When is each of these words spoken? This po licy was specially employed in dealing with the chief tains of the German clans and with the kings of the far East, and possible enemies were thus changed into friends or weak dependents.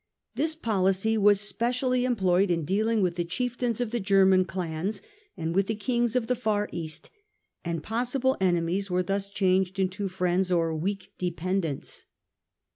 This 0.33 0.55
po 0.55 0.81
licy 0.85 1.15
was 1.15 1.39
specially 1.39 2.05
employed 2.05 2.49
in 2.49 2.65
dealing 2.65 3.03
with 3.03 3.17
the 3.17 3.23
chief 3.23 3.55
tains 3.59 3.79
of 3.79 3.91
the 3.91 3.99
German 3.99 4.45
clans 4.45 5.03
and 5.37 5.53
with 5.53 5.67
the 5.67 5.75
kings 5.75 6.15
of 6.15 6.25
the 6.25 6.35
far 6.35 6.67
East, 6.71 7.11
and 7.63 7.83
possible 7.83 8.35
enemies 8.41 8.89
were 8.89 9.03
thus 9.03 9.29
changed 9.29 9.77
into 9.77 10.07
friends 10.07 10.51
or 10.51 10.73
weak 10.75 11.13
dependents. 11.19 12.05